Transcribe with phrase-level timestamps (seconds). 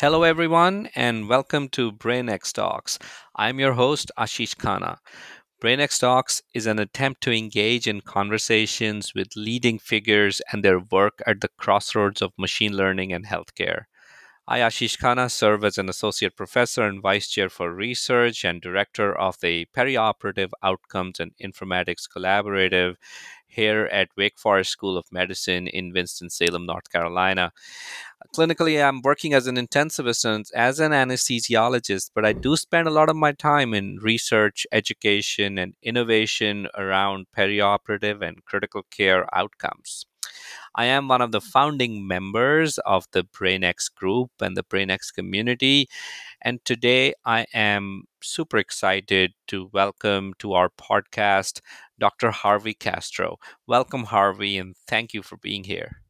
[0.00, 2.98] Hello, everyone, and welcome to BrainX Talks.
[3.36, 4.96] I'm your host, Ashish Khanna.
[5.62, 11.20] BrainX Talks is an attempt to engage in conversations with leading figures and their work
[11.26, 13.82] at the crossroads of machine learning and healthcare.
[14.52, 19.16] I, Ashish Khanna, serve as an associate professor and vice chair for research and director
[19.16, 22.96] of the Perioperative Outcomes and Informatics Collaborative
[23.46, 27.52] here at Wake Forest School of Medicine in Winston-Salem, North Carolina.
[28.34, 32.90] Clinically, I'm working as an intensivist and as an anesthesiologist, but I do spend a
[32.90, 40.06] lot of my time in research, education, and innovation around perioperative and critical care outcomes.
[40.74, 45.88] I am one of the founding members of the BrainX group and the BrainX community.
[46.42, 51.60] And today I am super excited to welcome to our podcast
[51.98, 52.30] Dr.
[52.30, 53.38] Harvey Castro.
[53.66, 56.02] Welcome, Harvey, and thank you for being here.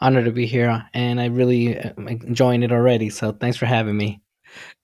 [0.00, 3.10] Honored to be here, and I really am enjoying it already.
[3.10, 4.20] So thanks for having me.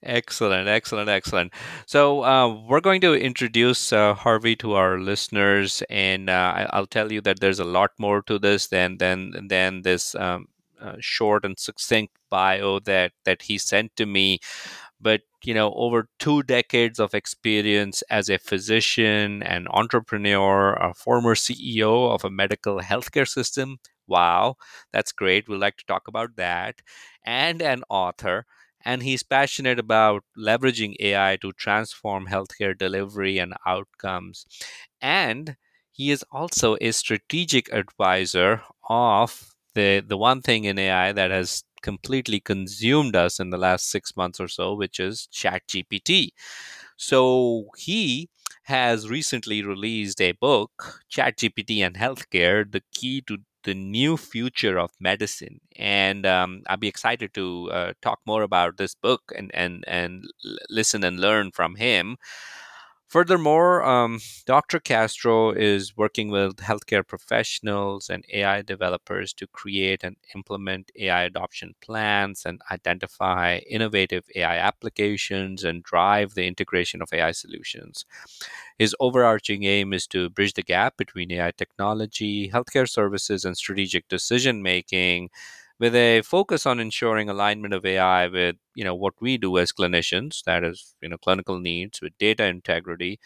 [0.03, 1.53] Excellent, excellent, excellent.
[1.86, 6.86] So uh, we're going to introduce uh, Harvey to our listeners, and uh, I, will
[6.86, 10.47] tell you that there's a lot more to this than than than this um,
[10.81, 14.39] uh, short and succinct bio that that he sent to me.
[15.00, 21.34] But you know, over two decades of experience as a physician, an entrepreneur, a former
[21.34, 23.78] CEO of a medical healthcare system.
[24.09, 24.56] Wow,
[24.92, 25.48] that's great.
[25.48, 26.81] We'd like to talk about that,
[27.25, 28.47] and an author
[28.86, 34.46] and he's passionate about leveraging AI to transform healthcare delivery and outcomes.
[35.00, 35.56] And
[35.92, 41.64] he is also a strategic advisor of the, the one thing in AI that has
[41.82, 46.30] completely consumed us in the last six months or so, which is ChatGPT.
[46.96, 48.28] So he
[48.64, 54.92] has recently released a book, ChatGPT and Healthcare The Key to the new future of
[55.00, 55.61] medicine.
[55.77, 60.25] And um, I'll be excited to uh, talk more about this book and, and, and
[60.71, 62.16] listen and learn from him.
[63.09, 64.81] Furthermore, um, Dr.
[64.81, 71.75] Castro is working with healthcare professionals and AI developers to create and implement AI adoption
[71.81, 78.05] plans and identify innovative AI applications and drive the integration of AI solutions.
[78.78, 84.09] His overarching aim is to bridge the gap between AI technology, healthcare services, and strategic
[84.09, 85.31] decision making
[85.78, 89.72] with a focus on ensuring alignment of AI with you know what we do as
[89.72, 93.19] clinicians, that is you know clinical needs, with data integrity,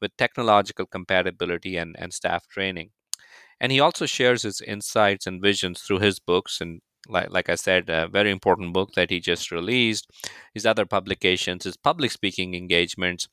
[0.00, 2.90] with technological compatibility and, and staff training.
[3.60, 7.54] And he also shares his insights and visions through his books and like, like I
[7.54, 10.10] said, a very important book that he just released,
[10.54, 13.28] his other publications, his public speaking engagements,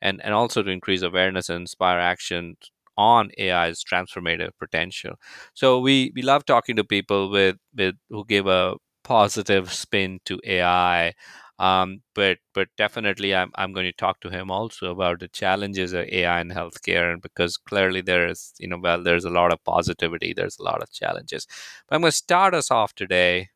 [0.00, 2.56] and, and also to increase awareness and inspire action
[2.96, 5.14] on AI's transformative potential.
[5.54, 10.40] So we we love talking to people with with who give a positive spin to
[10.44, 11.14] AI.
[11.58, 15.92] Um, but but definitely, I'm I'm going to talk to him also about the challenges
[15.94, 19.52] of AI in healthcare, and because clearly there is you know well there's a lot
[19.52, 21.46] of positivity, there's a lot of challenges.
[21.88, 23.48] But I'm going to start us off today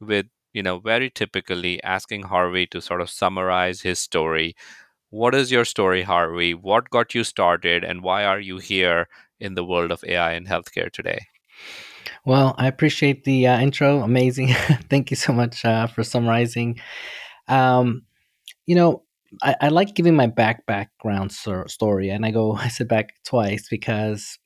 [0.00, 4.54] with you know very typically asking Harvey to sort of summarize his story
[5.14, 6.54] what is your story, Harvey?
[6.54, 9.06] What got you started, and why are you here
[9.38, 11.20] in the world of AI in healthcare today?
[12.24, 14.00] Well, I appreciate the uh, intro.
[14.00, 14.48] Amazing.
[14.90, 16.80] Thank you so much uh, for summarizing.
[17.46, 18.02] Um,
[18.66, 19.04] you know,
[19.40, 23.68] I, I, like giving my back background story, and I go, I sit back twice
[23.68, 24.38] because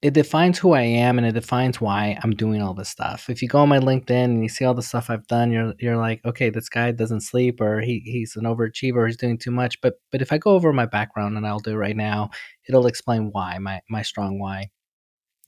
[0.00, 3.28] it defines who I am and it defines why I'm doing all this stuff.
[3.28, 5.74] If you go on my LinkedIn and you see all the stuff I've done, you're
[5.80, 9.50] you're like, okay, this guy doesn't sleep or he he's an overachiever, he's doing too
[9.50, 9.80] much.
[9.80, 12.30] But but if I go over my background and I'll do it right now,
[12.68, 14.70] it'll explain why, my my strong why.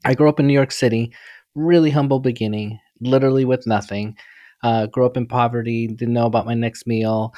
[0.05, 1.13] I grew up in New York City,
[1.55, 4.17] really humble beginning, literally with nothing.
[4.65, 7.35] Uh, grew up in poverty, didn't know about my next meal,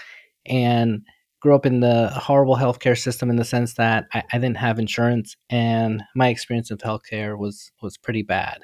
[0.47, 1.03] and
[1.45, 4.79] grew up in the horrible healthcare system in the sense that I, I didn't have
[4.79, 8.61] insurance, and my experience of healthcare was was pretty bad.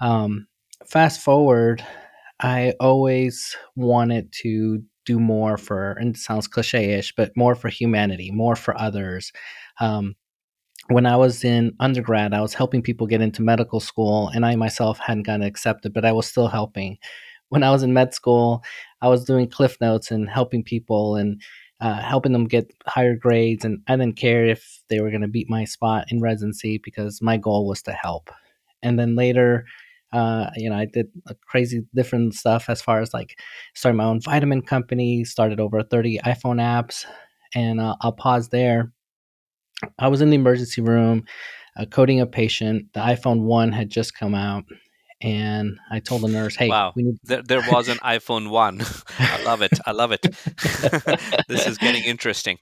[0.00, 0.48] Um,
[0.84, 1.80] fast forward,
[2.40, 8.32] I always wanted to do more for, and it sounds cliche-ish, but more for humanity,
[8.32, 9.32] more for others.
[9.78, 10.16] Um,
[10.88, 14.56] when I was in undergrad, I was helping people get into medical school, and I
[14.56, 16.98] myself hadn't gotten accepted, but I was still helping.
[17.50, 18.64] When I was in med school,
[19.02, 21.40] I was doing cliff notes and helping people and
[21.80, 23.64] uh, helping them get higher grades.
[23.64, 27.22] And I didn't care if they were going to beat my spot in residency because
[27.22, 28.30] my goal was to help.
[28.82, 29.64] And then later,
[30.12, 31.08] uh, you know, I did
[31.46, 33.38] crazy different stuff as far as like
[33.74, 37.04] starting my own vitamin company, started over 30 iPhone apps,
[37.54, 38.92] and uh, I'll pause there.
[39.98, 41.24] I was in the emergency room
[41.76, 42.92] uh, coding a patient.
[42.94, 44.64] The iPhone 1 had just come out,
[45.20, 46.92] and I told the nurse, "Hey, Wow.
[46.96, 48.80] we need." There, there was an iPhone 1.
[49.18, 49.72] I love it.
[49.86, 50.22] I love it.
[51.48, 52.58] this is getting interesting.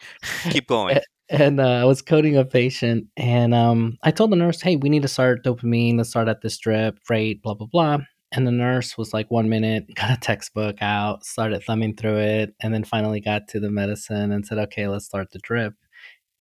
[0.50, 0.98] Keep going.
[1.28, 4.88] and uh, I was coding a patient, and um, I told the nurse, "Hey, we
[4.88, 5.96] need to start dopamine.
[5.96, 7.98] Let's start at this drip rate, blah blah blah."
[8.32, 12.54] And the nurse was like, "One minute," got a textbook out, started thumbing through it,
[12.62, 15.74] and then finally got to the medicine and said, "Okay, let's start the drip."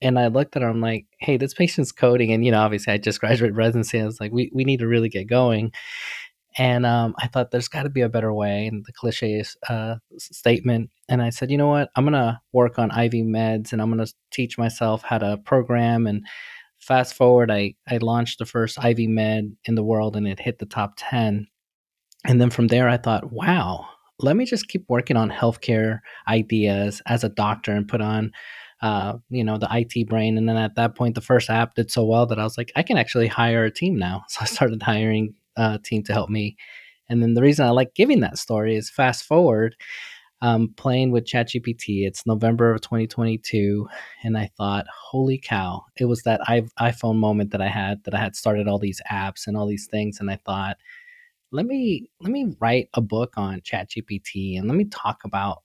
[0.06, 2.94] And I looked at her, I'm like, "Hey, this patient's coding," and you know, obviously,
[2.94, 4.00] I just graduated residency.
[4.00, 5.72] I was like, "We we need to really get going."
[6.58, 9.96] And um, I thought there's got to be a better way, and the cliche uh,
[10.18, 10.92] statement.
[11.10, 11.90] And I said, you know what?
[11.96, 16.06] I'm gonna work on IV meds, and I'm gonna teach myself how to program.
[16.08, 16.24] And
[16.80, 20.60] fast forward, I I launched the first IV med in the world, and it hit
[20.60, 21.48] the top ten.
[22.26, 23.88] And then from there, I thought, wow,
[24.20, 28.32] let me just keep working on healthcare ideas as a doctor and put on
[28.86, 30.38] uh, you know, the IT brain.
[30.38, 32.72] And then at that point, the first app did so well that I was like,
[32.76, 34.24] I can actually hire a team now.
[34.30, 36.56] So I started hiring a team to help me.
[37.10, 39.76] And then the reason I like giving that story is fast forward,
[40.42, 42.06] um, playing with ChatGPT.
[42.06, 43.88] It's November of 2022,
[44.24, 45.86] and I thought, holy cow!
[45.98, 46.42] It was that
[46.80, 49.88] iPhone moment that I had that I had started all these apps and all these
[49.88, 50.78] things, and I thought,
[51.52, 55.62] let me let me write a book on ChatGPT and let me talk about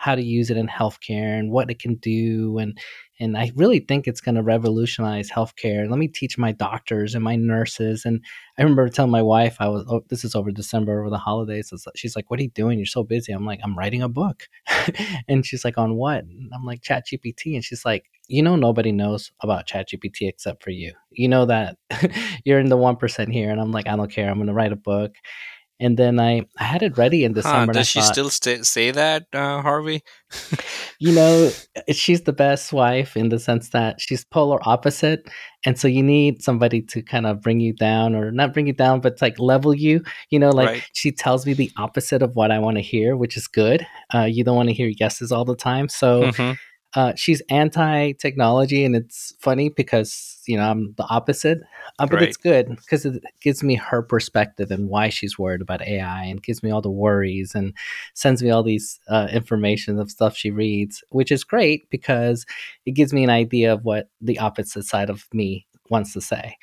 [0.00, 2.78] how to use it in healthcare and what it can do and
[3.22, 5.88] and I really think it's going to revolutionize healthcare.
[5.88, 8.06] Let me teach my doctors and my nurses.
[8.06, 8.24] And
[8.58, 11.70] I remember telling my wife, I was, oh, this is over December over the holidays.
[11.94, 12.78] She's like, what are you doing?
[12.78, 13.32] You're so busy.
[13.32, 14.44] I'm like, I'm writing a book.
[15.28, 16.24] and she's like, on what?
[16.24, 17.54] And I'm like, Chat GPT.
[17.54, 20.94] And she's like, you know, nobody knows about Chat GPT except for you.
[21.10, 21.76] You know that
[22.46, 23.50] you're in the 1% here.
[23.50, 24.30] And I'm like, I don't care.
[24.30, 25.12] I'm going to write a book
[25.80, 27.72] and then I, I had it ready in December.
[27.72, 30.02] Huh, does she thought, still st- say that, uh, Harvey?
[30.98, 31.50] you know,
[31.90, 35.28] she's the best wife in the sense that she's polar opposite,
[35.64, 38.72] and so you need somebody to kind of bring you down, or not bring you
[38.72, 40.02] down, but like level you.
[40.28, 40.88] You know, like right.
[40.92, 43.86] she tells me the opposite of what I want to hear, which is good.
[44.14, 46.24] Uh, you don't want to hear yeses all the time, so.
[46.24, 46.52] Mm-hmm
[46.94, 51.60] uh, she's anti technology, and it's funny because you know I'm the opposite,
[51.98, 52.28] uh, but right.
[52.28, 56.42] it's good because it gives me her perspective and why she's worried about AI, and
[56.42, 57.74] gives me all the worries and
[58.14, 62.44] sends me all these uh, information of stuff she reads, which is great because
[62.86, 66.56] it gives me an idea of what the opposite side of me wants to say.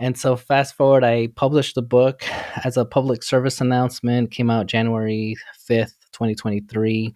[0.00, 2.22] And so, fast forward, I published the book
[2.64, 4.30] as a public service announcement.
[4.30, 7.12] Came out January fifth, twenty twenty three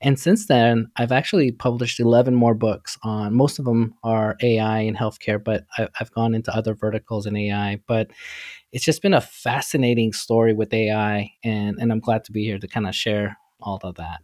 [0.00, 4.80] and since then, I've actually published 11 more books on, most of them are AI
[4.80, 7.80] and healthcare, but I, have gone into other verticals in AI.
[7.86, 8.10] But
[8.70, 11.32] it's just been a fascinating story with AI.
[11.42, 14.20] And, and I'm glad to be here to kind of share all of that.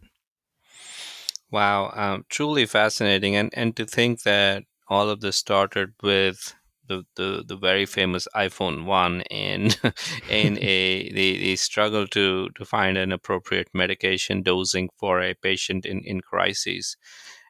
[1.51, 3.35] Wow, um, truly fascinating.
[3.35, 6.55] And, and to think that all of this started with
[6.87, 9.77] the, the, the very famous iPhone one and
[10.29, 15.85] and a the, the struggle to to find an appropriate medication dosing for a patient
[15.85, 16.97] in in crises.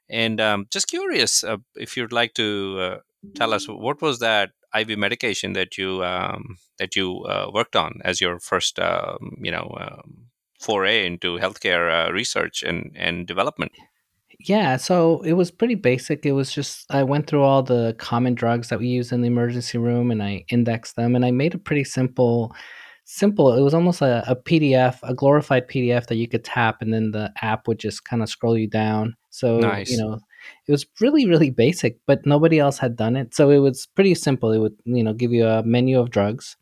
[0.10, 2.98] And um, just curious uh, if you'd like to uh,
[3.36, 8.02] tell us what was that IV medication that you um, that you uh, worked on
[8.04, 10.28] as your first um, you know um,
[10.60, 13.72] foray into healthcare uh, research and and development.
[14.40, 16.26] Yeah, so it was pretty basic.
[16.26, 19.27] It was just I went through all the common drugs that we use in the
[19.27, 22.54] emergency room and I indexed them and I made a pretty simple
[23.06, 23.54] simple.
[23.54, 27.12] It was almost a, a PDF, a glorified PDF that you could tap and then
[27.12, 29.15] the app would just kind of scroll you down.
[29.30, 29.92] So, nice.
[29.92, 30.20] you know,
[30.68, 33.34] it was really really basic, but nobody else had done it.
[33.36, 34.51] So it was pretty simple.
[34.51, 36.58] It would, you know, give you a menu of drugs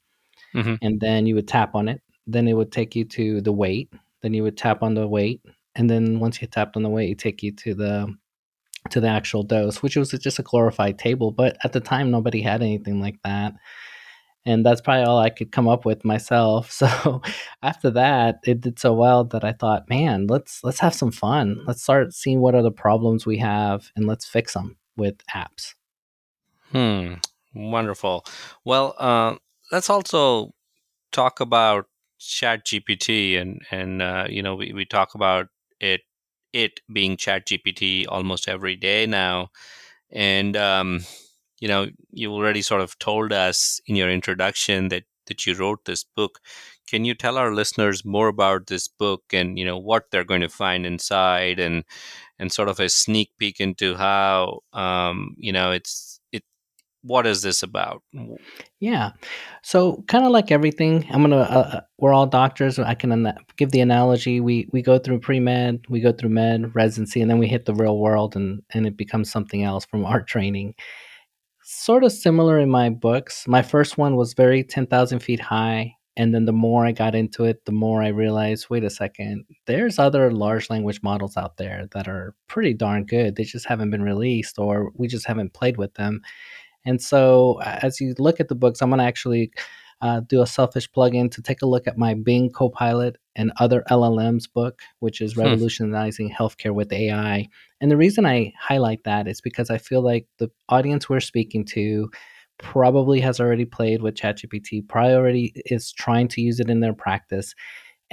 [0.53, 0.75] mm-hmm.
[0.81, 2.01] and then you would tap on it.
[2.27, 3.91] Then it would take you to the weight.
[4.21, 5.41] Then you would tap on the weight
[5.75, 8.15] and then once you tapped on the weight, it take you to the
[8.89, 11.31] to the actual dose, which was just a glorified table.
[11.31, 13.53] But at the time, nobody had anything like that,
[14.45, 16.71] and that's probably all I could come up with myself.
[16.83, 17.21] So
[17.61, 21.61] after that, it did so well that I thought, man, let's let's have some fun.
[21.65, 25.75] Let's start seeing what are the problems we have, and let's fix them with apps.
[26.71, 27.15] Hmm.
[27.55, 28.25] Wonderful.
[28.65, 29.35] Well, uh,
[29.71, 30.53] let's also
[31.11, 31.85] talk about
[32.19, 35.47] Chat GPT, and and uh, you know we, we talk about
[35.79, 36.01] it
[36.53, 39.49] it being chat gpt almost every day now.
[40.11, 41.01] And um,
[41.59, 45.85] you know you already sort of told us in your introduction that that you wrote
[45.85, 46.39] this book.
[46.89, 50.41] Can you tell our listeners more about this book and you know what they're going
[50.41, 51.83] to find inside and
[52.39, 56.19] and sort of a sneak peek into how um, you know it's
[57.03, 58.01] what is this about?
[58.79, 59.11] Yeah.
[59.61, 61.37] So kind of like everything, I'm gonna.
[61.37, 62.79] Uh, uh, we're all doctors.
[62.79, 64.39] I can give the analogy.
[64.39, 67.65] We we go through pre med, we go through med residency, and then we hit
[67.65, 70.75] the real world, and and it becomes something else from our training.
[71.63, 73.47] Sort of similar in my books.
[73.47, 75.95] My first one was very ten thousand feet high.
[76.15, 79.45] And then the more I got into it, the more I realized wait a second,
[79.65, 83.35] there's other large language models out there that are pretty darn good.
[83.35, 86.21] They just haven't been released or we just haven't played with them.
[86.85, 89.51] And so as you look at the books, I'm going to actually
[90.01, 93.83] uh, do a selfish plug-in to take a look at my Bing Copilot and other
[93.89, 95.41] LLMs book, which is Hmm.
[95.41, 97.47] revolutionizing healthcare with AI.
[97.79, 101.63] And the reason I highlight that is because I feel like the audience we're speaking
[101.67, 102.11] to
[102.59, 106.93] probably has already played with ChatGPT, probably already is trying to use it in their
[106.93, 107.55] practice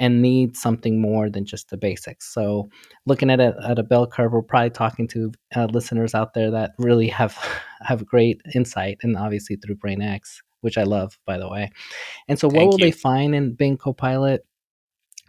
[0.01, 2.33] and need something more than just the basics.
[2.33, 2.69] So,
[3.05, 6.49] looking at it at a bell curve, we're probably talking to uh, listeners out there
[6.51, 7.37] that really have
[7.81, 11.69] have great insight, and obviously through BrainX, which I love, by the way.
[12.27, 14.43] And so, what Thank will they find in Bing Copilot?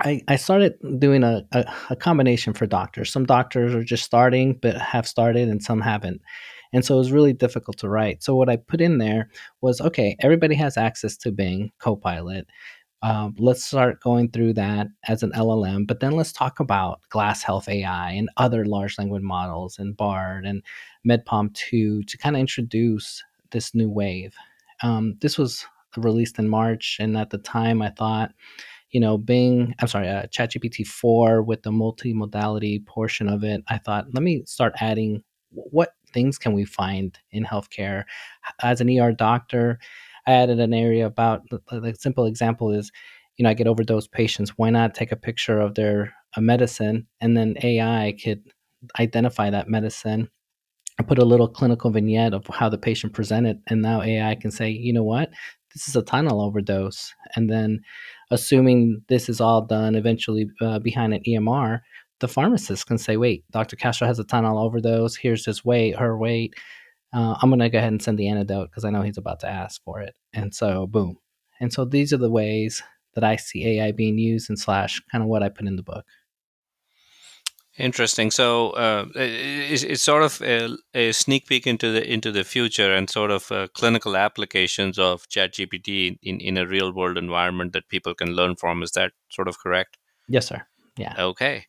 [0.01, 3.13] I, I started doing a, a, a combination for doctors.
[3.13, 6.23] Some doctors are just starting, but have started, and some haven't.
[6.73, 8.23] And so it was really difficult to write.
[8.23, 9.29] So what I put in there
[9.61, 12.47] was okay, everybody has access to Bing Copilot.
[13.03, 17.43] Um, let's start going through that as an LLM, but then let's talk about Glass
[17.43, 20.63] Health AI and other large language models and BARD and
[21.07, 24.35] MedPalm 2 to kind of introduce this new wave.
[24.83, 25.67] Um, this was
[25.97, 28.33] released in March, and at the time I thought,
[28.91, 33.79] you know, Bing, I'm sorry, uh, ChatGPT 4 with the multimodality portion of it, I
[33.79, 38.05] thought, let me start adding what things can we find in healthcare
[38.63, 39.79] as an ER doctor.
[40.27, 42.91] I added an area about the simple example is,
[43.37, 44.51] you know, I get overdose patients.
[44.57, 48.43] Why not take a picture of their medicine and then AI could
[48.99, 50.29] identify that medicine
[50.99, 54.51] I put a little clinical vignette of how the patient presented, and now AI can
[54.51, 55.31] say, you know what,
[55.75, 57.81] this is a Tylenol overdose, and then
[58.31, 61.81] assuming this is all done eventually uh, behind an EMR,
[62.21, 63.77] the pharmacist can say, wait, Dr.
[63.77, 65.17] Castro has a Tylenol overdose.
[65.17, 66.55] Here's his weight, her weight.
[67.13, 69.49] Uh, I'm gonna go ahead and send the antidote because I know he's about to
[69.49, 71.19] ask for it, and so boom.
[71.61, 72.83] And so these are the ways
[73.15, 75.83] that I see AI being used and slash kind of what I put in the
[75.83, 76.05] book.
[77.79, 78.31] Interesting.
[78.31, 82.93] So uh, it's, it's sort of a, a, sneak peek into the into the future
[82.93, 87.89] and sort of uh, clinical applications of ChatGPT in, in a real world environment that
[87.89, 88.83] people can learn from.
[88.83, 89.97] Is that sort of correct?
[90.29, 90.67] Yes, sir.
[90.97, 91.15] Yeah.
[91.19, 91.65] Okay.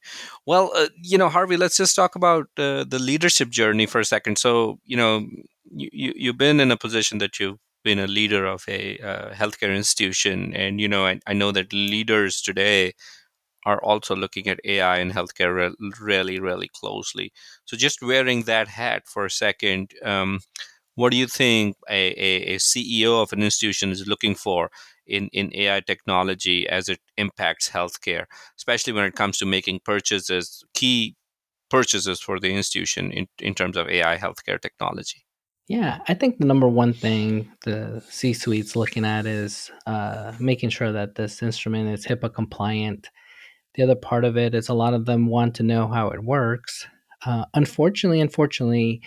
[0.46, 4.06] Well, uh, you know, Harvey, let's just talk about uh, the leadership journey for a
[4.06, 4.38] second.
[4.38, 5.26] So, you know,
[5.72, 9.34] you, you you've been in a position that you've been a leader of a uh,
[9.34, 12.94] healthcare institution, and you know, I, I know that leaders today
[13.66, 17.32] are also looking at AI in healthcare re- really, really closely.
[17.66, 20.40] So, just wearing that hat for a second, um,
[20.96, 24.70] what do you think a, a, a, CEO of an institution is looking for
[25.06, 28.26] in, in AI technology as it impacts healthcare,
[28.58, 31.16] especially when it comes to making purchases, key
[31.70, 35.26] purchases for the institution in, in terms of AI healthcare technology?
[35.68, 40.70] Yeah, I think the number one thing the C suite's looking at is uh, making
[40.70, 43.10] sure that this instrument is HIPAA compliant
[43.76, 46.24] the other part of it is a lot of them want to know how it
[46.24, 46.88] works.
[47.26, 49.02] Uh, unfortunately, unfortunately,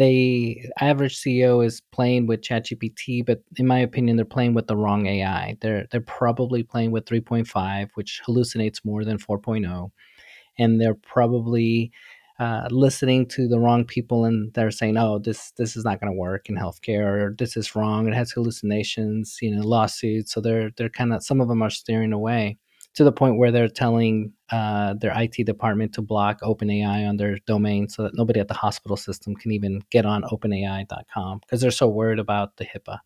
[0.00, 4.76] the average CEO is playing with ChatGPT, but in my opinion, they're playing with the
[4.76, 5.58] wrong AI.
[5.60, 9.90] They're they're probably playing with 3.5, which hallucinates more than 4.0,
[10.58, 11.92] and they're probably
[12.38, 16.12] uh, listening to the wrong people and they're saying, "Oh, this this is not going
[16.12, 18.08] to work in healthcare," or "This is wrong.
[18.08, 20.32] It has hallucinations," you know, lawsuits.
[20.32, 22.56] So they're they're kind of some of them are steering away
[22.94, 27.38] to the point where they're telling uh, their IT department to block OpenAI on their
[27.46, 31.70] domain so that nobody at the hospital system can even get on OpenAI.com because they're
[31.70, 32.98] so worried about the HIPAA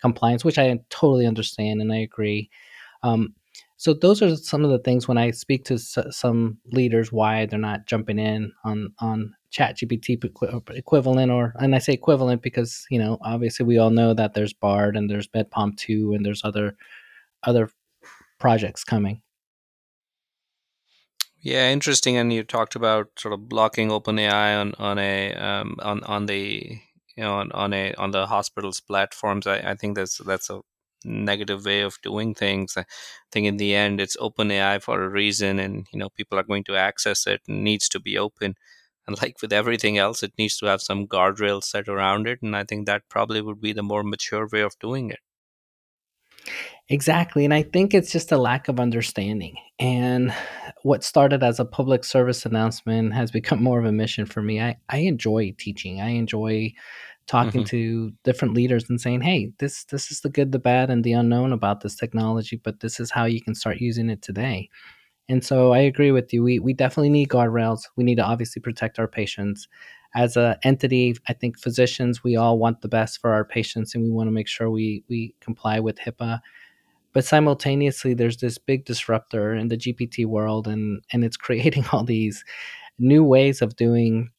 [0.00, 2.50] compliance, which I totally understand and I agree.
[3.02, 3.34] Um,
[3.76, 7.46] so those are some of the things when I speak to s- some leaders why
[7.46, 10.22] they're not jumping in on on ChatGPT
[10.76, 14.52] equivalent or and I say equivalent because you know obviously we all know that there's
[14.52, 16.76] Bard and there's MedPalm two and there's other
[17.44, 17.70] other
[18.40, 19.22] projects coming.
[21.42, 22.16] Yeah, interesting.
[22.16, 26.78] And you talked about sort of blocking OpenAI on on a um, on on the
[27.16, 29.46] you know on, on a on the hospital's platforms.
[29.46, 30.60] I, I think that's that's a
[31.04, 32.76] negative way of doing things.
[32.76, 32.84] I
[33.32, 36.64] think in the end, it's OpenAI for a reason, and you know people are going
[36.64, 37.40] to access it.
[37.48, 38.54] and needs to be open.
[39.06, 42.40] And like with everything else, it needs to have some guardrails set around it.
[42.42, 45.20] And I think that probably would be the more mature way of doing it.
[46.90, 47.44] Exactly.
[47.44, 49.56] And I think it's just a lack of understanding.
[49.78, 50.34] And
[50.82, 54.60] what started as a public service announcement has become more of a mission for me.
[54.60, 56.00] I, I enjoy teaching.
[56.00, 56.72] I enjoy
[57.28, 60.90] talking hmm to different leaders and saying, hey, this this is the good, the bad,
[60.90, 64.22] and the unknown about this technology, but this is how you can start using it
[64.22, 64.68] today.
[65.28, 66.42] And so I agree with you.
[66.42, 67.82] We we definitely need guardrails.
[67.96, 69.68] We need to obviously protect our patients.
[70.14, 74.02] As an entity, I think physicians, we all want the best for our patients and
[74.04, 76.40] we want to make sure we we comply with HIPAA
[77.12, 82.04] but simultaneously there's this big disruptor in the gpt world and and it's creating all
[82.04, 82.44] these
[82.98, 84.30] new ways of doing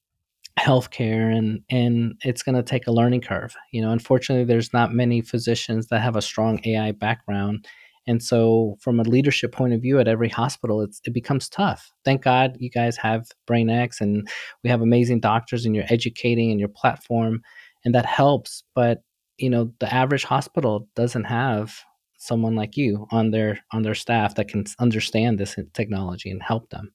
[0.59, 3.55] healthcare and and it's going to take a learning curve.
[3.71, 7.65] You know unfortunately there's not many physicians that have a strong ai background
[8.07, 11.91] and so from a leadership point of view at every hospital it becomes tough.
[12.03, 14.27] Thank god you guys have brainx and
[14.63, 17.41] we have amazing doctors and you're educating and your platform
[17.85, 19.03] and that helps but
[19.37, 21.79] you know the average hospital doesn't have
[22.21, 26.69] someone like you on their on their staff that can understand this technology and help
[26.69, 26.93] them.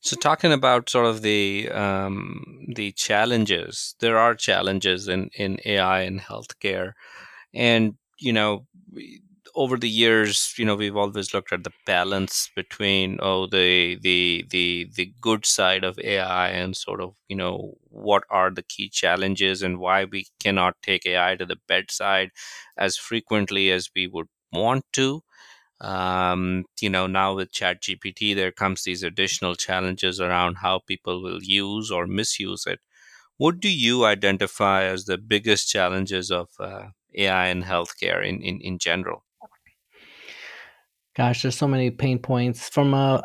[0.00, 6.00] So, talking about sort of the um, the challenges, there are challenges in in AI
[6.02, 6.92] and healthcare,
[7.54, 8.66] and you know,
[9.54, 14.44] over the years, you know, we've always looked at the balance between oh the the
[14.50, 18.88] the the good side of AI and sort of you know what are the key
[18.88, 22.30] challenges and why we cannot take AI to the bedside
[22.76, 25.22] as frequently as we would want to.
[25.80, 31.42] Um, you know now with ChatGPT, there comes these additional challenges around how people will
[31.42, 32.80] use or misuse it.
[33.38, 38.60] What do you identify as the biggest challenges of uh, ai in healthcare in, in,
[38.60, 39.24] in general
[41.20, 43.22] gosh there's so many pain points from a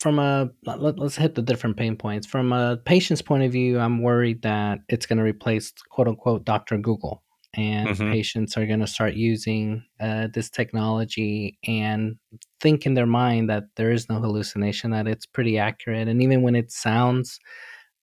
[0.00, 3.78] from a let, us hit the different pain points from a patient's point of view
[3.78, 7.22] i'm worried that it's going to replace quote unquote dr google
[7.54, 8.10] and mm-hmm.
[8.10, 12.16] patients are going to start using uh, this technology and
[12.60, 16.08] think in their mind that there is no hallucination, that it's pretty accurate.
[16.08, 17.38] And even when it sounds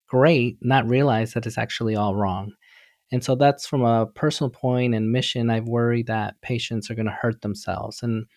[0.08, 2.54] great, not realize that it's actually all wrong.
[3.12, 5.50] And so that's from a personal point and mission.
[5.50, 8.04] I've worried that patients are going to hurt themselves.
[8.04, 8.28] And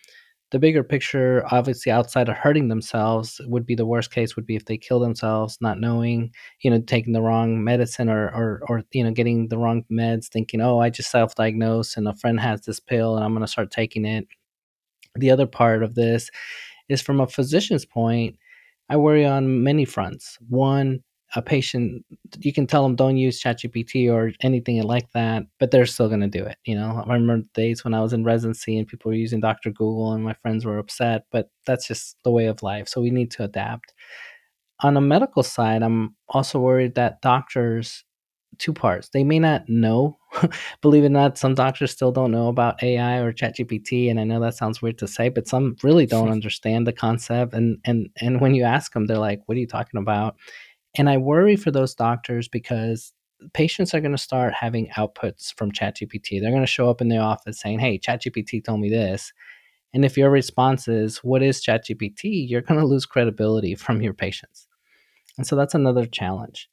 [0.52, 4.54] the bigger picture, obviously outside of hurting themselves, would be the worst case would be
[4.54, 6.30] if they kill themselves, not knowing,
[6.60, 10.28] you know, taking the wrong medicine or or or you know, getting the wrong meds,
[10.28, 13.70] thinking, oh, I just self-diagnosed and a friend has this pill and I'm gonna start
[13.70, 14.28] taking it.
[15.16, 16.30] The other part of this
[16.90, 18.36] is from a physician's point,
[18.90, 20.38] I worry on many fronts.
[20.50, 21.02] One,
[21.34, 22.04] a patient
[22.40, 26.20] you can tell them don't use ChatGPT or anything like that, but they're still going
[26.20, 26.58] to do it.
[26.64, 29.70] You know, I remember days when I was in residency and people were using Dr.
[29.70, 32.88] Google and my friends were upset, but that's just the way of life.
[32.88, 33.94] So we need to adapt.
[34.80, 38.04] On the medical side, I'm also worried that doctors,
[38.58, 40.18] two parts, they may not know.
[40.82, 44.24] Believe it or not, some doctors still don't know about AI or ChatGPT, and I
[44.24, 47.54] know that sounds weird to say, but some really don't understand the concept.
[47.54, 50.36] And and and when you ask them, they're like, "What are you talking about?"
[50.96, 53.12] And I worry for those doctors because
[53.54, 56.40] patients are going to start having outputs from ChatGPT.
[56.40, 59.32] They're going to show up in the office saying, Hey, ChatGPT told me this.
[59.94, 62.48] And if your response is, What is ChatGPT?
[62.48, 64.68] you're going to lose credibility from your patients.
[65.38, 66.68] And so that's another challenge.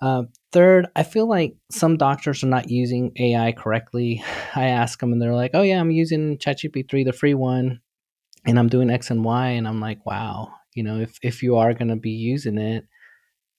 [0.00, 4.22] Uh, third, I feel like some doctors are not using AI correctly.
[4.54, 7.80] I ask them and they're like, Oh, yeah, I'm using ChatGPT 3, the free one,
[8.46, 9.48] and I'm doing X and Y.
[9.48, 12.86] And I'm like, Wow, you know, if, if you are going to be using it,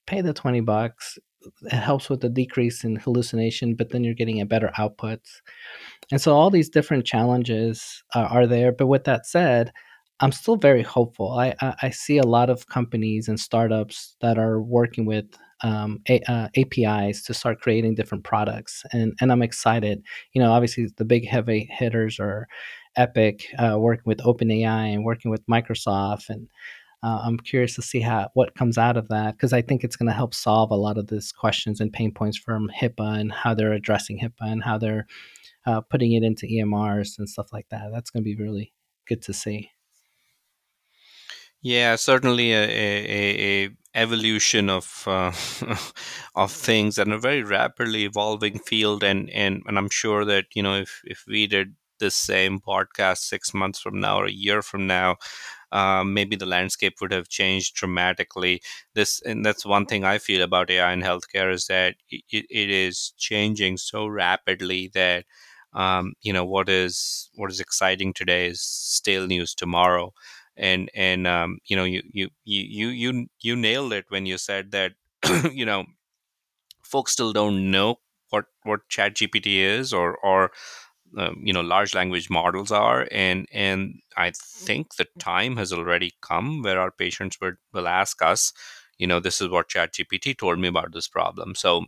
[0.06, 1.18] pay the 20 bucks.
[1.62, 5.20] It helps with the decrease in hallucination, but then you're getting a better output.
[6.10, 8.72] And so all these different challenges uh, are there.
[8.72, 9.72] But with that said,
[10.20, 11.32] I'm still very hopeful.
[11.32, 15.26] I, I, I, see a lot of companies and startups that are working with
[15.62, 20.04] um, a, uh, APIs to start creating different products, and and I'm excited.
[20.32, 22.46] You know, obviously the big heavy hitters are
[22.96, 26.48] Epic, uh, working with OpenAI and working with Microsoft, and
[27.02, 29.96] uh, I'm curious to see how what comes out of that because I think it's
[29.96, 33.32] going to help solve a lot of these questions and pain points from HIPAA and
[33.32, 35.06] how they're addressing HIPAA and how they're
[35.66, 37.90] uh, putting it into EMRs and stuff like that.
[37.92, 38.72] That's going to be really
[39.08, 39.70] good to see.
[41.60, 45.32] Yeah, certainly a, a, a evolution of uh,
[46.34, 50.62] of things and a very rapidly evolving field, and, and and I'm sure that you
[50.62, 54.60] know if if we did this same podcast six months from now or a year
[54.60, 55.16] from now,
[55.72, 58.62] um, maybe the landscape would have changed dramatically.
[58.94, 62.70] This and that's one thing I feel about AI in healthcare is that it, it
[62.70, 65.24] is changing so rapidly that
[65.74, 70.12] um, you know what is what is exciting today is stale news tomorrow.
[70.56, 74.70] And and um, you know you you you you you nailed it when you said
[74.72, 74.92] that
[75.52, 75.84] you know
[76.84, 77.96] folks still don't know
[78.30, 80.50] what what chat gpt is or or
[81.16, 86.12] um, you know large language models are and and i think the time has already
[86.22, 88.52] come where our patients will, will ask us
[88.98, 91.54] you know this is what chat gpt told me about this problem.
[91.54, 91.86] So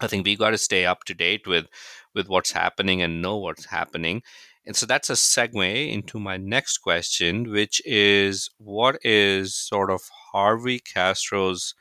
[0.00, 1.66] i think we got to stay up to date with
[2.14, 4.22] with what's happening and know what's happening.
[4.68, 10.02] And so that's a segue into my next question which is what is sort of
[10.32, 11.74] harvey castro's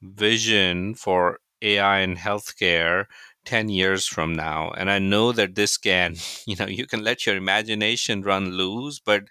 [0.00, 3.04] vision for ai in healthcare
[3.48, 6.14] 10 years from now and i know that this can
[6.46, 9.22] you know you can let your imagination run loose but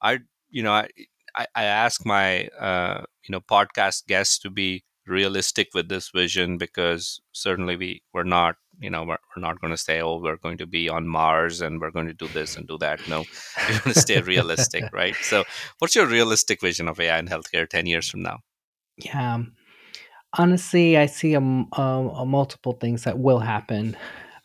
[0.00, 0.88] i you know i
[1.36, 7.20] i, ask my uh, you know podcast guests to be realistic with this vision because
[7.32, 10.56] certainly we we're not you know we're, we're not going to say oh we're going
[10.56, 13.24] to be on mars and we're going to do this and do that no
[13.68, 15.42] we're going to stay realistic right so
[15.80, 18.38] what's your realistic vision of ai in healthcare 10 years from now
[18.96, 19.42] Yeah.
[20.36, 23.96] Honestly, I see a, m- a- a multiple things that will happen.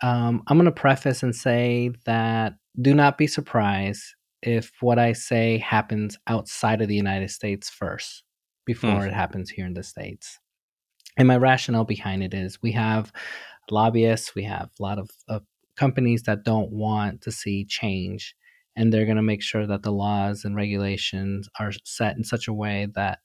[0.01, 4.03] Um, I'm going to preface and say that do not be surprised
[4.41, 8.71] if what I say happens outside of the United States first hmm.
[8.73, 10.39] before it happens here in the States.
[11.17, 13.11] And my rationale behind it is we have
[13.69, 15.43] lobbyists, we have a lot of, of
[15.75, 18.35] companies that don't want to see change.
[18.75, 22.47] And they're going to make sure that the laws and regulations are set in such
[22.47, 23.19] a way that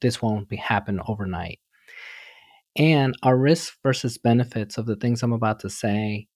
[0.00, 1.60] this won't be happen overnight.
[2.78, 6.28] And our risks versus benefits of the things I'm about to say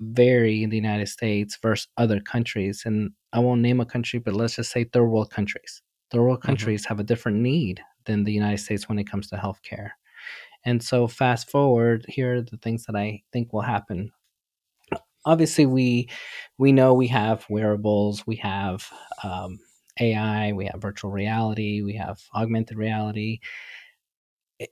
[0.00, 2.82] vary in the United States versus other countries.
[2.84, 5.82] And I won't name a country, but let's just say third world countries.
[6.10, 9.28] Third world hmm countries have a different need than the United States when it comes
[9.28, 9.90] to healthcare.
[10.64, 14.12] And so, fast forward, here are the things that I think will happen.
[15.26, 16.08] Obviously, we
[16.58, 18.86] we know we have wearables, we have
[19.22, 19.58] um,
[20.00, 23.38] AI, we have virtual reality, we have augmented reality,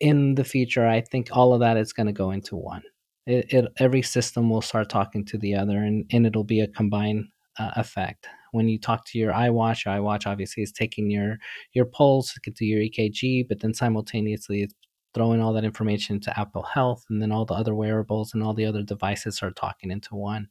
[0.00, 2.82] in the future, I think all of that is going to go into one.
[3.26, 6.68] It, it every system will start talking to the other, and, and it'll be a
[6.68, 7.26] combined
[7.58, 8.26] uh, effect.
[8.52, 11.38] When you talk to your iWatch, your iWatch obviously is taking your
[11.72, 14.74] your pulse, get to your EKG, but then simultaneously it's
[15.14, 18.54] throwing all that information to Apple Health, and then all the other wearables and all
[18.54, 20.48] the other devices are talking into one.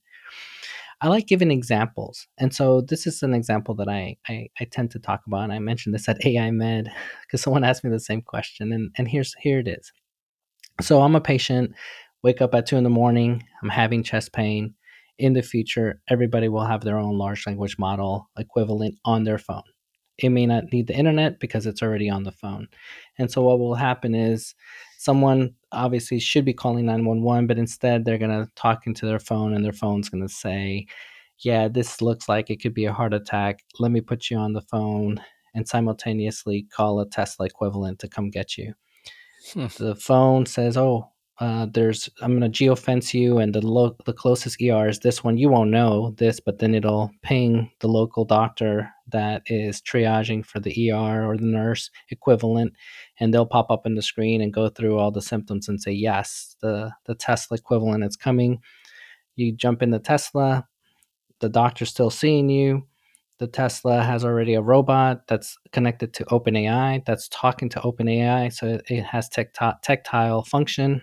[1.01, 2.27] I like giving examples.
[2.37, 5.43] And so this is an example that I, I, I tend to talk about.
[5.43, 6.91] And I mentioned this at AI Med
[7.23, 8.71] because someone asked me the same question.
[8.71, 9.91] And, and here's here it is.
[10.79, 11.73] So I'm a patient,
[12.23, 14.75] wake up at two in the morning, I'm having chest pain.
[15.17, 19.61] In the future, everybody will have their own large language model equivalent on their phone.
[20.17, 22.67] It may not need the internet because it's already on the phone.
[23.19, 24.55] And so what will happen is
[25.01, 29.55] someone obviously should be calling 911 but instead they're going to talk into their phone
[29.55, 30.85] and their phone's going to say
[31.39, 34.53] yeah this looks like it could be a heart attack let me put you on
[34.53, 35.19] the phone
[35.55, 38.73] and simultaneously call a tesla equivalent to come get you
[39.53, 39.65] Hmm.
[39.79, 41.10] the phone says oh
[41.41, 45.37] uh, there's i'm to geofence you and the lo- the closest er is this one.
[45.37, 50.59] You won't know this but then it'll ping the local doctor that is triaging for
[50.59, 52.73] the er or the nurse equivalent
[53.19, 55.91] and they'll pop up in the screen and go through all the symptoms and say
[55.91, 58.59] yes the the tesla equivalent is coming.
[59.35, 60.67] You jump in the tesla
[61.39, 62.85] the doctor's still seeing you
[63.39, 68.79] the tesla has already a robot that's connected to openai that's talking to openai so
[68.87, 71.01] it, has tactile function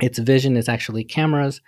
[0.00, 1.60] its vision is actually cameras.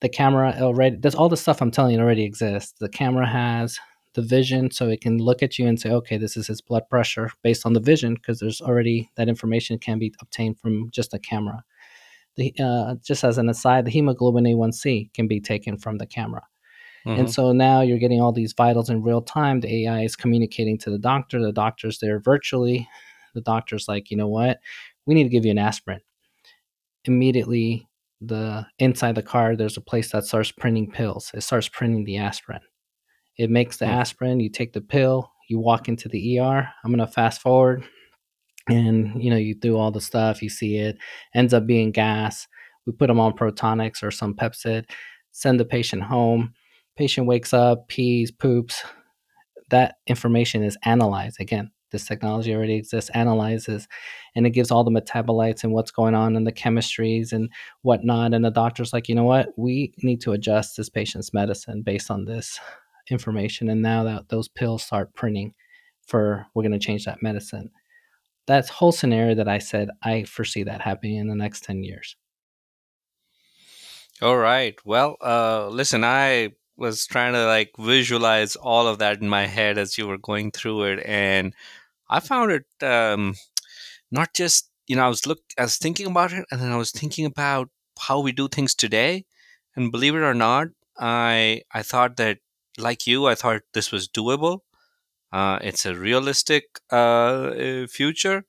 [0.00, 2.74] The camera already does all the stuff i'm telling you already exists.
[2.78, 3.78] The camera has
[4.14, 6.82] the vision so it can look at you and say okay this is his blood
[6.88, 11.14] pressure based on the vision because there's already that information can be obtained from just
[11.14, 11.62] a camera.
[12.36, 16.42] The, uh, just as an aside the hemoglobin a1c can be taken from the camera.
[17.14, 19.60] And hmm so now you're getting all these vitals in real time.
[19.60, 21.40] The ai is communicating to the doctor.
[21.40, 22.88] The doctor's there virtually.
[23.34, 24.58] The doctor's like you know what?
[25.06, 26.00] We need to give you an aspirin
[27.08, 27.88] immediately
[28.20, 32.16] the inside the car there's a place that starts printing pills it starts printing the
[32.16, 32.60] aspirin
[33.36, 33.92] it makes the Hmm.
[33.92, 37.84] aspirin you take the pill you walk into the er i'm going to fast forward
[38.68, 40.98] and you know you do all the stuff you see it
[41.34, 42.46] ends up being gas
[42.86, 44.84] we put them on Protonix or some Pepcid
[45.32, 46.52] send the patient home
[46.96, 48.82] patient wakes up pees poops
[49.70, 53.88] that information is analyzed again this technology already exists analyzes
[54.34, 57.50] and it gives all the metabolites and what's going on and the chemistries and
[57.82, 59.48] whatnot and the doctor's like you know what?
[59.56, 62.58] We need to adjust this patient's medicine based on this
[63.10, 65.54] information and now that those pills start printing
[66.06, 67.70] for we're going to change that medicine.
[68.46, 72.16] That whole scenario that i said i foresee that happening in the next 10 years.
[74.20, 74.76] All right.
[74.84, 79.78] Well, uh, listen, I was trying to like visualize all of that in my head
[79.78, 81.54] as you were going through it, and
[82.10, 83.34] I found it um,
[84.10, 86.76] not just you know I was look I was thinking about it, and then I
[86.76, 89.26] was thinking about how we do things today,
[89.76, 92.38] and believe it or not, I I thought that
[92.78, 94.60] like you, I thought this was doable.
[95.32, 96.96] Uh, it's a realistic uh,
[97.52, 98.44] uh, future,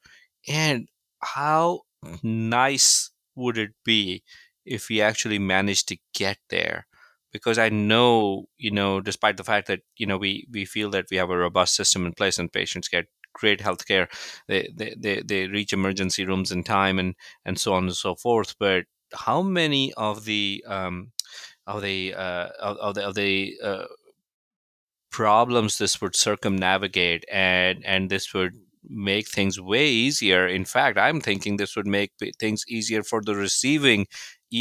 [0.47, 0.87] and
[1.21, 1.81] how
[2.23, 4.23] nice would it be
[4.65, 6.87] if we actually managed to get there?
[7.31, 11.05] Because I know, you know, despite the fact that you know we we feel that
[11.11, 14.07] we have a robust system in place and patients get great health care,
[14.47, 17.15] they, they they they reach emergency rooms in time and
[17.45, 18.55] and so on and so forth.
[18.59, 21.11] But how many of the um,
[21.67, 23.85] of the uh, of, of the, of the uh,
[25.11, 28.53] problems this would circumnavigate and and this would
[28.87, 33.35] make things way easier in fact i'm thinking this would make things easier for the
[33.35, 34.05] receiving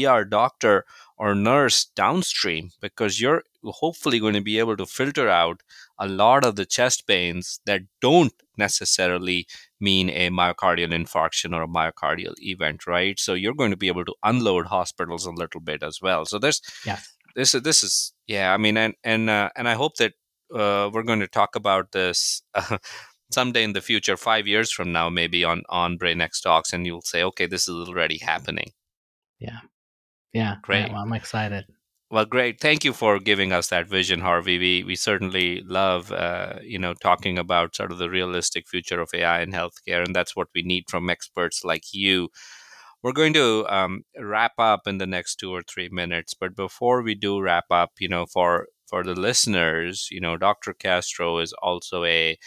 [0.07, 0.85] er doctor
[1.19, 5.63] or nurse downstream because you're hopefully going to be able to filter out
[5.99, 9.47] a lot of the chest pains that don't necessarily
[9.81, 13.19] mean a myocardial infarction or a myocardial event right?
[13.19, 16.25] So you're going to be able to unload hospitals a little bit as well.
[16.25, 16.99] So there's yeah
[17.35, 20.15] this is this is yeah i mean and and uh, and i hope that
[20.55, 22.79] uh, we're going to talk about this uh,
[23.31, 27.03] someday in the future, five years from now, maybe on on BrainX Talks, and you'll
[27.03, 28.73] say, okay, this is already happening.
[29.39, 29.61] Yeah,
[30.33, 30.91] yeah, great.
[30.91, 31.67] well, I'm excited.
[32.11, 32.59] Well, great.
[32.59, 34.59] Thank you for giving us that vision, Harvey.
[34.59, 39.11] We we certainly love, uh, you know, talking about sort of the realistic future of
[39.13, 42.31] AI in healthcare, and that's what we need from experts like you.
[43.03, 47.03] We're going to um, wrap up in the next two or three minutes, but before
[47.03, 50.73] we do wrap up, you know, for for the listeners, you know, Dr.
[50.73, 52.39] Castro is also a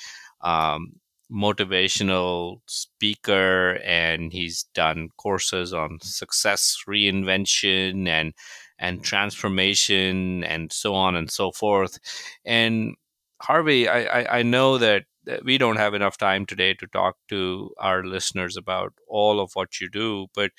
[0.41, 0.93] um,
[1.31, 8.33] motivational speaker and he's done courses on success reinvention and
[8.79, 11.99] and transformation and so on and so forth.
[12.45, 12.95] And
[13.41, 17.15] harvey i i, I know that, that we don't have enough time today to talk
[17.29, 20.51] to our listeners about all of what you do but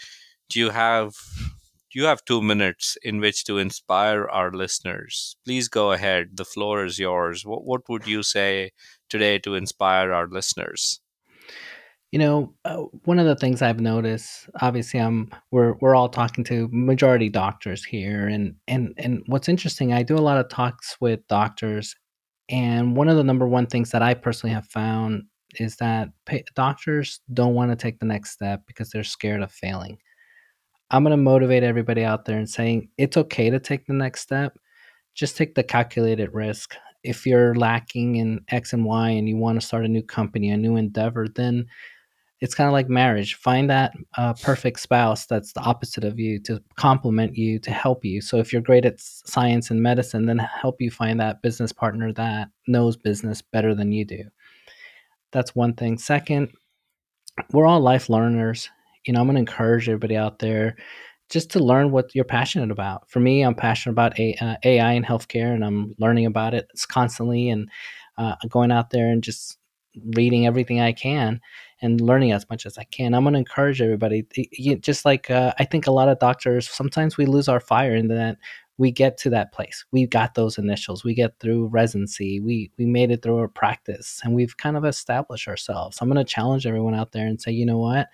[0.48, 1.12] do you have
[1.94, 5.36] you have two minutes in which to inspire our listeners.
[5.44, 6.36] Please go ahead.
[6.36, 7.44] The floor is yours.
[7.44, 8.72] What, what would you say
[9.08, 11.00] today to inspire our listeners?
[12.10, 16.44] You know, uh, one of the things I've noticed, obviously, I'm we're we're all talking
[16.44, 20.96] to majority doctors here, and and and what's interesting, I do a lot of talks
[21.00, 21.96] with doctors,
[22.50, 25.22] and one of the number one things that I personally have found
[25.58, 26.10] is that
[26.54, 29.98] doctors don't want to take the next step because they're scared of failing.
[30.92, 34.20] I'm going to motivate everybody out there and saying it's okay to take the next
[34.20, 34.58] step.
[35.14, 36.76] Just take the calculated risk.
[37.02, 40.50] If you're lacking in X and Y and you want to start a new company,
[40.50, 41.66] a new endeavor, then
[42.40, 43.36] it's kind of like marriage.
[43.36, 48.04] Find that uh, perfect spouse that's the opposite of you to complement you, to help
[48.04, 48.20] you.
[48.20, 52.12] So if you're great at science and medicine, then help you find that business partner
[52.12, 54.24] that knows business better than you do.
[55.30, 55.96] That's one thing.
[55.96, 56.52] Second,
[57.50, 58.68] we're all life learners
[59.06, 60.76] you know, I'm going to encourage everybody out there
[61.30, 63.10] just to learn what you're passionate about.
[63.10, 66.68] For me, I'm passionate about A, uh, AI and healthcare, and I'm learning about it
[66.88, 67.70] constantly, and
[68.18, 69.58] uh, going out there and just
[70.14, 71.40] reading everything I can
[71.80, 73.14] and learning as much as I can.
[73.14, 74.26] I'm going to encourage everybody.
[74.80, 78.08] Just like uh, I think a lot of doctors, sometimes we lose our fire in
[78.08, 78.38] that
[78.78, 79.84] we get to that place.
[79.92, 81.04] We got those initials.
[81.04, 82.40] We get through residency.
[82.40, 85.98] We we made it through our practice, and we've kind of established ourselves.
[86.00, 88.08] I'm going to challenge everyone out there and say, you know what?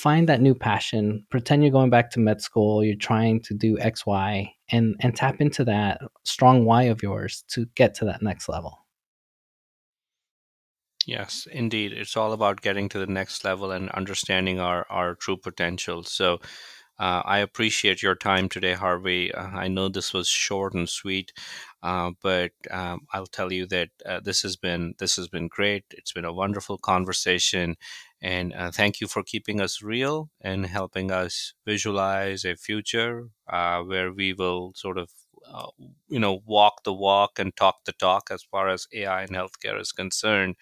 [0.00, 3.76] Find that new passion pretend you're going back to med school you're trying to do
[3.76, 8.48] xy and and tap into that strong why of yours to get to that next
[8.48, 8.78] level
[11.06, 15.36] yes indeed it's all about getting to the next level and understanding our our true
[15.36, 16.38] potential so
[17.00, 19.32] uh, I appreciate your time today, Harvey.
[19.32, 21.32] Uh, I know this was short and sweet,
[21.82, 25.84] uh, but um, I'll tell you that uh, this has been this has been great.
[25.92, 27.76] It's been a wonderful conversation,
[28.22, 33.80] and uh, thank you for keeping us real and helping us visualize a future uh,
[33.82, 35.10] where we will sort of
[35.52, 35.68] uh,
[36.08, 39.80] you know walk the walk and talk the talk as far as AI and healthcare
[39.80, 40.56] is concerned.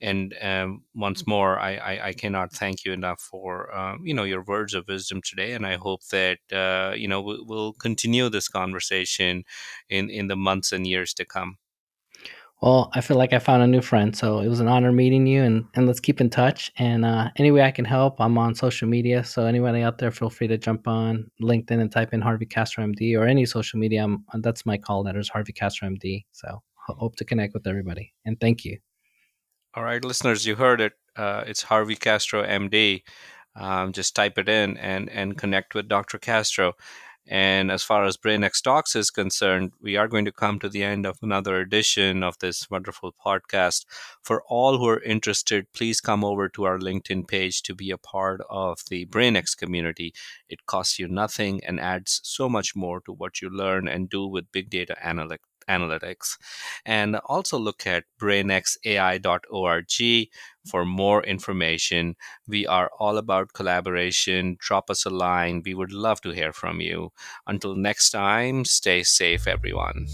[0.00, 4.24] And um, once more, I, I, I, cannot thank you enough for um, you know
[4.24, 5.52] your words of wisdom today.
[5.52, 9.44] And I hope that uh, you know we'll continue this conversation
[9.88, 11.58] in in the months and years to come.
[12.60, 15.28] Well, I feel like I found a new friend, so it was an honor meeting
[15.28, 16.72] you, and, and let's keep in touch.
[16.76, 19.22] And uh, any way I can help, I'm on social media.
[19.22, 22.84] So anybody out there, feel free to jump on LinkedIn and type in Harvey Castro
[22.84, 24.02] MD or any social media.
[24.02, 26.24] I'm, that's my call letters, Harvey Castro MD.
[26.32, 28.78] So hope to connect with everybody, and thank you.
[29.74, 30.94] All right, listeners, you heard it.
[31.14, 33.02] Uh, it's Harvey Castro MD.
[33.54, 36.18] Um, just type it in and and connect with Dr.
[36.18, 36.74] Castro.
[37.30, 40.82] And as far as BrainX Talks is concerned, we are going to come to the
[40.82, 43.84] end of another edition of this wonderful podcast.
[44.22, 47.98] For all who are interested, please come over to our LinkedIn page to be a
[47.98, 50.14] part of the BrainX community.
[50.48, 54.26] It costs you nothing and adds so much more to what you learn and do
[54.26, 56.36] with big data analytics analytics.
[56.84, 60.28] And also look at brainxai.org
[60.70, 62.16] for more information.
[62.46, 64.56] We are all about collaboration.
[64.60, 65.62] Drop us a line.
[65.64, 67.12] We would love to hear from you.
[67.46, 70.06] Until next time, stay safe, everyone.